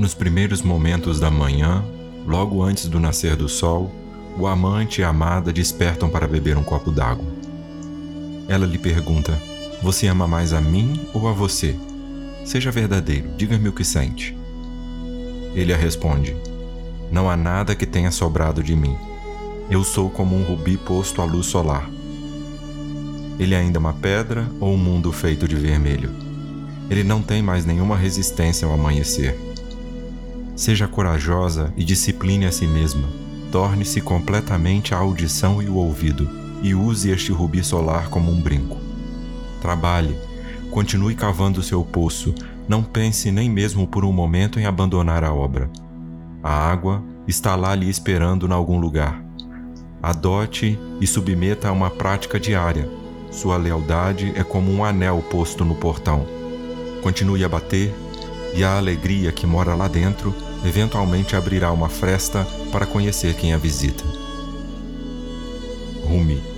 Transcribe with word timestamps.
Nos 0.00 0.14
primeiros 0.14 0.62
momentos 0.62 1.20
da 1.20 1.30
manhã, 1.30 1.84
logo 2.26 2.62
antes 2.62 2.88
do 2.88 2.98
nascer 2.98 3.36
do 3.36 3.50
sol, 3.50 3.94
o 4.38 4.46
amante 4.46 5.02
e 5.02 5.04
a 5.04 5.10
amada 5.10 5.52
despertam 5.52 6.08
para 6.08 6.26
beber 6.26 6.56
um 6.56 6.62
copo 6.62 6.90
d'água. 6.90 7.26
Ela 8.48 8.64
lhe 8.64 8.78
pergunta: 8.78 9.38
Você 9.82 10.06
ama 10.06 10.26
mais 10.26 10.54
a 10.54 10.60
mim 10.62 11.06
ou 11.12 11.28
a 11.28 11.34
você? 11.34 11.76
Seja 12.46 12.70
verdadeiro, 12.70 13.28
diga-me 13.36 13.68
o 13.68 13.74
que 13.74 13.84
sente. 13.84 14.34
Ele 15.54 15.70
a 15.70 15.76
responde: 15.76 16.34
Não 17.12 17.28
há 17.28 17.36
nada 17.36 17.74
que 17.74 17.84
tenha 17.84 18.10
sobrado 18.10 18.62
de 18.62 18.74
mim. 18.74 18.96
Eu 19.70 19.84
sou 19.84 20.08
como 20.08 20.34
um 20.34 20.44
rubi 20.44 20.78
posto 20.78 21.20
à 21.20 21.26
luz 21.26 21.44
solar. 21.44 21.86
Ele 23.38 23.54
é 23.54 23.58
ainda 23.58 23.78
uma 23.78 23.92
pedra 23.92 24.50
ou 24.60 24.72
um 24.72 24.78
mundo 24.78 25.12
feito 25.12 25.46
de 25.46 25.56
vermelho? 25.56 26.10
Ele 26.88 27.04
não 27.04 27.20
tem 27.20 27.42
mais 27.42 27.66
nenhuma 27.66 27.98
resistência 27.98 28.66
ao 28.66 28.72
amanhecer. 28.72 29.49
Seja 30.60 30.86
corajosa 30.86 31.72
e 31.74 31.82
discipline 31.82 32.44
a 32.44 32.52
si 32.52 32.66
mesma. 32.66 33.08
Torne-se 33.50 33.98
completamente 34.02 34.92
a 34.92 34.98
audição 34.98 35.62
e 35.62 35.70
o 35.70 35.76
ouvido, 35.76 36.28
e 36.60 36.74
use 36.74 37.08
este 37.08 37.32
rubi 37.32 37.64
solar 37.64 38.10
como 38.10 38.30
um 38.30 38.38
brinco. 38.38 38.76
Trabalhe, 39.62 40.14
continue 40.70 41.14
cavando 41.14 41.62
seu 41.62 41.82
poço, 41.82 42.34
não 42.68 42.82
pense 42.82 43.32
nem 43.32 43.48
mesmo 43.48 43.86
por 43.86 44.04
um 44.04 44.12
momento 44.12 44.60
em 44.60 44.66
abandonar 44.66 45.24
a 45.24 45.32
obra. 45.32 45.70
A 46.42 46.52
água 46.52 47.02
está 47.26 47.56
lá 47.56 47.74
lhe 47.74 47.88
esperando 47.88 48.46
em 48.46 48.52
algum 48.52 48.78
lugar. 48.78 49.24
Adote 50.02 50.78
e 51.00 51.06
submeta 51.06 51.70
a 51.70 51.72
uma 51.72 51.88
prática 51.88 52.38
diária. 52.38 52.86
Sua 53.30 53.56
lealdade 53.56 54.30
é 54.36 54.44
como 54.44 54.70
um 54.70 54.84
anel 54.84 55.24
posto 55.30 55.64
no 55.64 55.74
portão. 55.74 56.26
Continue 57.02 57.46
a 57.46 57.48
bater, 57.48 57.94
e 58.54 58.64
a 58.64 58.76
alegria 58.76 59.32
que 59.32 59.46
mora 59.46 59.74
lá 59.74 59.88
dentro 59.88 60.34
eventualmente 60.64 61.36
abrirá 61.36 61.72
uma 61.72 61.88
fresta 61.88 62.46
para 62.70 62.86
conhecer 62.86 63.34
quem 63.34 63.52
a 63.52 63.58
visita. 63.58 64.04
Rumi 66.04 66.49